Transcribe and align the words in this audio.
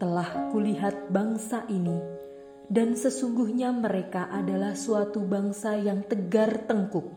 "Telah 0.00 0.48
kulihat 0.56 1.12
bangsa 1.12 1.68
ini, 1.68 2.00
dan 2.72 2.96
sesungguhnya 2.96 3.76
mereka 3.76 4.24
adalah 4.32 4.72
suatu 4.72 5.20
bangsa 5.20 5.76
yang 5.76 6.00
tegar 6.08 6.64
tengkuk. 6.64 7.12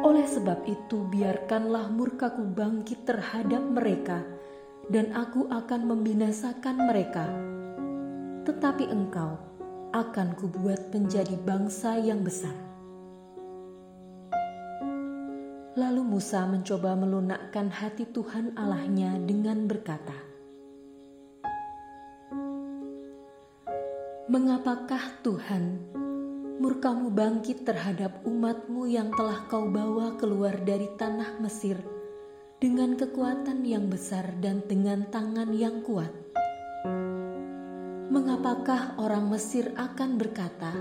Oleh 0.00 0.24
sebab 0.24 0.64
itu, 0.64 1.04
biarkanlah 1.04 1.92
murkaku 1.92 2.48
bangkit 2.48 3.04
terhadap 3.04 3.60
mereka, 3.60 4.24
dan 4.88 5.12
aku 5.12 5.52
akan 5.52 5.84
membinasakan 5.84 6.80
mereka." 6.88 7.28
Tetapi 8.48 8.88
engkau 8.88 9.49
akan 9.90 10.38
kubuat 10.38 10.94
menjadi 10.94 11.34
bangsa 11.42 11.98
yang 11.98 12.22
besar. 12.22 12.54
Lalu 15.74 16.02
Musa 16.02 16.46
mencoba 16.46 16.94
melunakkan 16.94 17.70
hati 17.70 18.06
Tuhan 18.10 18.54
Allahnya 18.54 19.18
dengan 19.22 19.66
berkata, 19.66 20.14
Mengapakah 24.30 25.26
Tuhan 25.26 25.90
murkamu 26.62 27.10
bangkit 27.10 27.66
terhadap 27.66 28.22
umatmu 28.22 28.86
yang 28.86 29.10
telah 29.10 29.42
kau 29.50 29.66
bawa 29.66 30.14
keluar 30.22 30.54
dari 30.62 30.86
tanah 30.94 31.42
Mesir 31.42 31.82
dengan 32.62 32.94
kekuatan 32.94 33.66
yang 33.66 33.90
besar 33.90 34.38
dan 34.38 34.62
dengan 34.70 35.02
tangan 35.10 35.50
yang 35.50 35.82
kuat? 35.82 36.29
Mengapakah 38.10 38.98
orang 38.98 39.30
Mesir 39.30 39.70
akan 39.78 40.18
berkata, 40.18 40.74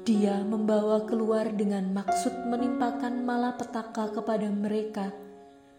"Dia 0.00 0.40
membawa 0.40 1.04
keluar 1.04 1.52
dengan 1.52 1.92
maksud 1.92 2.32
menimpakan 2.48 3.20
malapetaka 3.20 4.16
kepada 4.16 4.48
mereka 4.48 5.12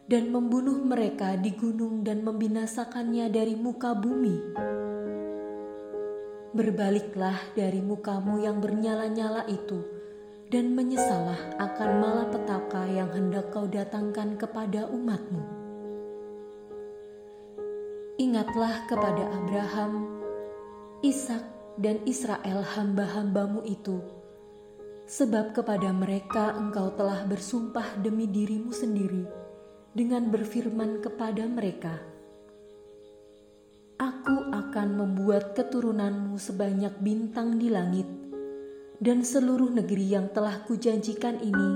dan 0.06 0.30
membunuh 0.30 0.78
mereka 0.78 1.34
di 1.42 1.58
gunung 1.58 2.06
dan 2.06 2.22
membinasakannya 2.22 3.34
dari 3.34 3.58
muka 3.58 3.98
bumi"? 3.98 4.38
Berbaliklah 6.54 7.58
dari 7.58 7.82
mukamu 7.82 8.38
yang 8.38 8.62
bernyala-nyala 8.62 9.50
itu 9.50 9.82
dan 10.54 10.78
menyesalah 10.78 11.58
akan 11.58 11.90
malapetaka 11.98 12.86
yang 12.86 13.10
hendak 13.10 13.50
kau 13.50 13.66
datangkan 13.66 14.38
kepada 14.38 14.86
umatmu. 14.86 15.42
Ingatlah 18.22 18.86
kepada 18.86 19.34
Abraham, 19.34 20.17
Ishak 21.06 21.46
dan 21.78 22.02
Israel 22.10 22.66
hamba-hambamu 22.66 23.62
itu, 23.70 24.02
sebab 25.06 25.54
kepada 25.54 25.94
mereka 25.94 26.58
engkau 26.58 26.90
telah 26.98 27.22
bersumpah 27.30 28.02
demi 28.02 28.26
dirimu 28.26 28.74
sendiri 28.74 29.30
dengan 29.94 30.34
berfirman 30.34 31.06
kepada 31.06 31.46
mereka, 31.46 32.02
Aku 34.02 34.50
akan 34.50 34.98
membuat 34.98 35.54
keturunanmu 35.54 36.34
sebanyak 36.42 36.98
bintang 36.98 37.62
di 37.62 37.70
langit, 37.70 38.10
dan 38.98 39.22
seluruh 39.22 39.70
negeri 39.70 40.18
yang 40.18 40.34
telah 40.34 40.66
kujanjikan 40.66 41.38
ini 41.46 41.70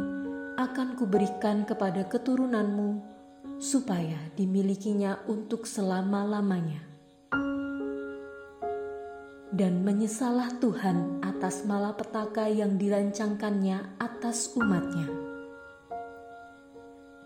akan 0.57 0.97
kuberikan 0.97 1.61
kepada 1.61 2.09
keturunanmu, 2.09 3.05
supaya 3.61 4.17
dimilikinya 4.33 5.21
untuk 5.29 5.69
selama-lamanya 5.69 6.91
dan 9.51 9.84
menyesalah 9.84 10.63
Tuhan 10.63 11.19
atas 11.19 11.67
malapetaka 11.67 12.47
yang 12.47 12.79
dirancangkannya 12.79 14.00
atas 14.00 14.56
umatnya. 14.56 15.12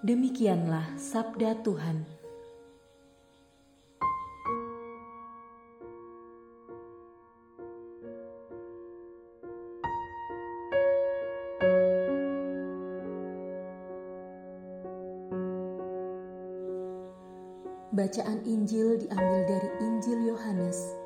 Demikianlah 0.02 0.98
sabda 0.98 1.62
Tuhan. 1.62 2.18
Bacaan 17.96 18.44
Injil 18.44 19.00
diambil 19.00 19.42
dari 19.48 19.70
Injil 19.80 20.36
Yohanes 20.36 21.05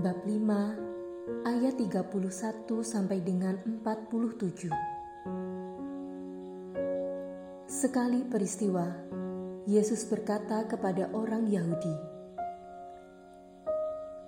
bab 0.00 0.24
5 0.24 1.44
ayat 1.44 1.76
31 1.76 2.80
sampai 2.80 3.20
dengan 3.20 3.60
47. 3.60 4.72
Sekali 7.68 8.24
peristiwa, 8.24 8.88
Yesus 9.68 10.08
berkata 10.08 10.64
kepada 10.64 11.12
orang 11.12 11.44
Yahudi, 11.44 11.92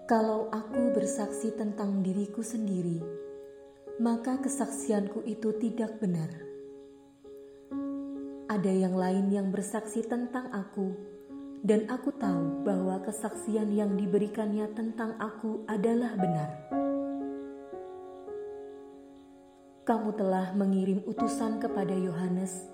"Kalau 0.05 0.53
aku 0.53 0.93
bersaksi 0.93 1.57
tentang 1.57 2.05
diriku 2.05 2.45
sendiri, 2.45 3.01
maka 4.05 4.37
kesaksianku 4.45 5.25
itu 5.25 5.49
tidak 5.65 5.97
benar. 5.97 6.29
Ada 8.53 8.69
yang 8.69 8.93
lain 9.01 9.33
yang 9.33 9.49
bersaksi 9.49 10.05
tentang 10.05 10.53
aku." 10.53 11.15
Dan 11.65 11.89
aku 11.89 12.13
tahu 12.13 12.61
bahwa 12.61 13.01
kesaksian 13.01 13.73
yang 13.73 13.97
diberikannya 13.97 14.69
tentang 14.77 15.17
aku 15.17 15.65
adalah 15.65 16.13
benar. 16.13 16.51
Kamu 19.89 20.13
telah 20.13 20.53
mengirim 20.53 21.01
utusan 21.09 21.65
kepada 21.65 21.97
Yohanes, 21.97 22.69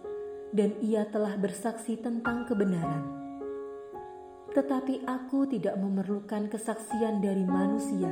dan 0.51 0.75
ia 0.83 1.07
telah 1.07 1.39
bersaksi 1.39 1.95
tentang 2.03 2.51
kebenaran. 2.51 3.07
Tetapi 4.51 5.07
aku 5.07 5.47
tidak 5.47 5.79
memerlukan 5.79 6.51
kesaksian 6.51 7.23
dari 7.23 7.47
manusia, 7.47 8.11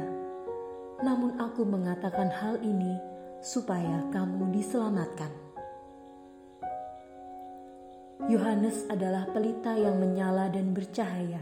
namun 1.02 1.34
aku 1.42 1.66
mengatakan 1.66 2.30
hal 2.30 2.62
ini 2.62 2.94
supaya 3.42 4.06
kamu 4.14 4.54
diselamatkan. 4.54 5.30
Yohanes 8.26 8.82
adalah 8.90 9.30
pelita 9.30 9.78
yang 9.78 10.02
menyala 10.02 10.50
dan 10.50 10.74
bercahaya, 10.74 11.38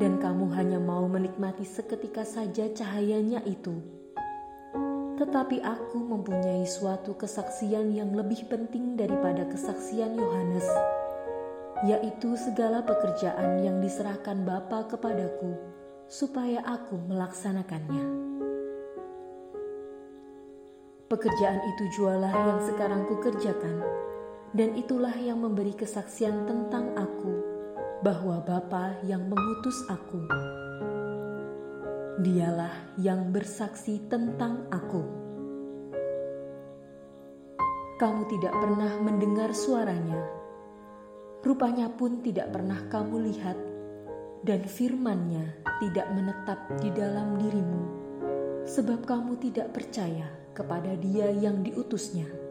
dan 0.00 0.16
kamu 0.16 0.48
hanya 0.56 0.80
mau 0.80 1.04
menikmati 1.04 1.68
seketika 1.68 2.24
saja 2.24 2.72
cahayanya 2.72 3.44
itu. 3.44 3.76
Tetapi 5.20 5.60
aku 5.60 6.00
mempunyai 6.00 6.64
suatu 6.64 7.12
kesaksian 7.20 7.92
yang 7.92 8.16
lebih 8.16 8.48
penting 8.48 8.96
daripada 8.96 9.44
kesaksian 9.44 10.16
Yohanes, 10.16 10.64
yaitu 11.84 12.32
segala 12.40 12.80
pekerjaan 12.80 13.60
yang 13.60 13.84
diserahkan 13.84 14.48
Bapa 14.48 14.88
kepadaku, 14.88 15.52
supaya 16.08 16.64
aku 16.64 16.96
melaksanakannya. 17.12 18.24
Pekerjaan 21.12 21.60
itu 21.76 21.84
jualah 22.00 22.32
yang 22.32 22.60
sekarang 22.64 23.04
kukerjakan, 23.04 23.84
dan 24.56 24.76
itulah 24.76 25.14
yang 25.16 25.40
memberi 25.40 25.76
kesaksian 25.76 26.48
tentang 26.48 26.96
aku 26.96 27.32
bahwa 28.00 28.40
Bapa 28.44 29.00
yang 29.04 29.26
mengutus 29.26 29.76
aku. 29.90 30.22
Dialah 32.22 32.98
yang 32.98 33.30
bersaksi 33.30 34.02
tentang 34.10 34.66
aku. 34.70 35.28
kamu 37.98 38.30
tidak 38.30 38.54
pernah 38.54 38.94
mendengar 39.02 39.50
suaranya. 39.50 40.22
Rupanya 41.42 41.90
pun 41.90 42.22
tidak 42.22 42.54
pernah 42.54 42.86
kamu 42.86 43.26
lihat, 43.26 43.58
dan 44.46 44.62
firmannya 44.62 45.66
tidak 45.82 46.06
menetap 46.14 46.78
di 46.78 46.94
dalam 46.94 47.42
dirimu, 47.42 47.82
sebab 48.70 49.02
kamu 49.02 49.42
tidak 49.42 49.74
percaya 49.74 50.30
kepada 50.54 50.94
dia 50.94 51.26
yang 51.34 51.66
diutusnya. 51.66 52.47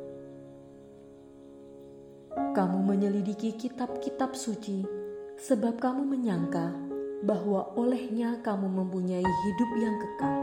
Kamu 2.57 2.89
menyelidiki 2.89 3.54
kitab-kitab 3.54 4.33
suci, 4.33 4.81
sebab 5.38 5.77
kamu 5.77 6.09
menyangka 6.09 6.74
bahwa 7.21 7.69
olehnya 7.77 8.42
kamu 8.42 8.65
mempunyai 8.81 9.21
hidup 9.21 9.71
yang 9.77 9.94
kekal. 10.01 10.38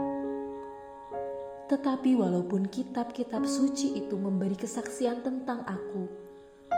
Tetapi 1.67 2.15
walaupun 2.15 2.71
kitab-kitab 2.71 3.43
suci 3.43 3.99
itu 3.99 4.15
memberi 4.15 4.55
kesaksian 4.55 5.27
tentang 5.27 5.67
aku, 5.67 6.07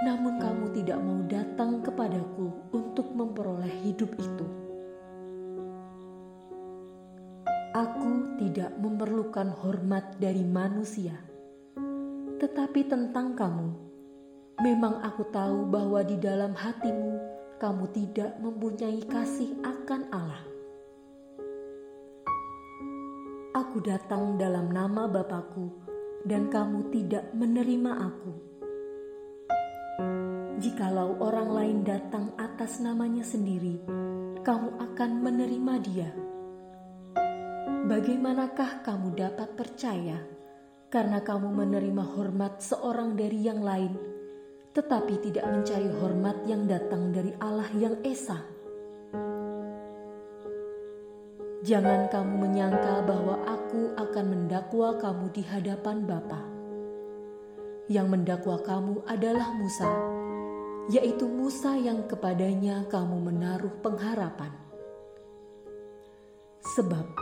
namun 0.09 0.41
kamu 0.41 0.73
tidak 0.73 1.05
mau 1.05 1.21
datang 1.29 1.85
kepadaku 1.85 2.73
untuk 2.73 3.05
memperoleh 3.13 3.85
hidup 3.85 4.09
itu. 4.17 4.45
Aku 7.77 8.41
tidak 8.41 8.73
memerlukan 8.81 9.53
hormat 9.53 10.17
dari 10.17 10.41
manusia, 10.41 11.13
tetapi 12.41 12.89
tentang 12.89 13.37
kamu, 13.37 13.86
memang 14.57 15.05
aku 15.05 15.29
tahu 15.29 15.69
bahwa 15.69 16.01
di 16.01 16.17
dalam 16.17 16.57
hatimu 16.57 17.13
kamu 17.61 17.85
tidak 17.93 18.37
mempunyai 18.41 19.01
kasih 19.05 19.53
akan 19.61 20.01
Allah. 20.09 20.43
Aku 23.57 23.81
datang 23.81 24.37
dalam 24.37 24.69
nama 24.69 25.09
Bapakku, 25.09 25.73
dan 26.25 26.49
kamu 26.49 26.89
tidak 26.93 27.29
menerima 27.33 27.91
aku. 28.01 28.33
Jikalau 30.57 31.21
orang 31.21 31.49
lain 31.53 31.77
datang 31.85 32.33
atas 32.37 32.81
namanya 32.81 33.21
sendiri, 33.21 33.81
kamu 34.41 34.73
akan 34.77 35.11
menerima 35.21 35.73
dia. 35.85 36.09
Bagaimanakah 37.87 38.81
kamu 38.81 39.13
dapat 39.13 39.53
percaya 39.53 40.17
karena 40.89 41.21
kamu 41.21 41.53
menerima 41.53 42.03
hormat 42.17 42.59
seorang 42.61 43.13
dari 43.13 43.45
yang 43.45 43.61
lain, 43.61 44.06
tetapi 44.77 45.17
tidak 45.25 45.41
mencari 45.49 45.89
hormat 45.89 46.37
yang 46.45 46.69
datang 46.69 47.09
dari 47.09 47.33
Allah 47.41 47.65
yang 47.73 47.97
Esa? 48.05 48.37
Jangan 51.65 52.05
kamu 52.13 52.33
menyangka 52.45 53.01
bahwa 53.01 53.41
aku 53.49 53.97
akan 53.97 54.25
mendakwa 54.29 54.93
kamu 55.01 55.33
di 55.33 55.41
hadapan 55.49 56.05
Bapa. 56.05 56.45
Yang 57.89 58.07
mendakwa 58.13 58.61
kamu 58.61 59.01
adalah 59.09 59.49
Musa, 59.57 59.89
yaitu 60.93 61.25
Musa 61.25 61.73
yang 61.73 62.05
kepadanya 62.05 62.85
kamu 62.85 63.33
menaruh 63.33 63.73
pengharapan. 63.81 64.53
Sebab, 66.77 67.17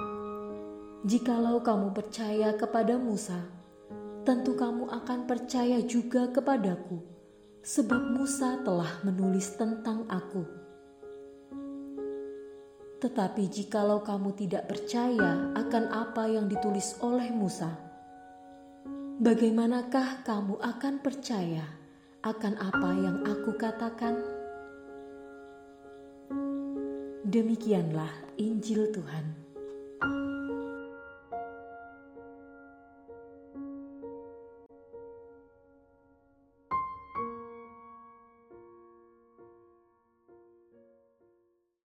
jikalau 1.07 1.63
kamu 1.63 1.95
percaya 1.95 2.51
kepada 2.59 2.99
Musa, 2.99 3.47
tentu 4.27 4.59
kamu 4.59 4.91
akan 4.91 5.23
percaya 5.23 5.79
juga 5.87 6.27
kepadaku, 6.35 7.14
sebab 7.65 8.13
Musa 8.13 8.62
telah 8.62 9.01
menulis 9.01 9.57
tentang 9.57 10.06
aku. 10.06 10.45
Tetapi 13.01 13.44
jikalau 13.50 14.06
kamu 14.06 14.38
tidak 14.38 14.69
percaya 14.69 15.50
akan 15.57 15.83
apa 15.89 16.29
yang 16.29 16.45
ditulis 16.45 16.94
oleh 17.01 17.33
Musa, 17.33 17.73
bagaimanakah 19.17 20.21
kamu 20.21 20.62
akan 20.62 21.01
percaya 21.01 21.65
akan 22.21 22.53
apa 22.62 22.89
yang 23.01 23.17
aku 23.25 23.57
katakan? 23.57 24.13
Demikianlah 27.25 28.13
Injil 28.38 28.94
Tuhan. 28.94 29.44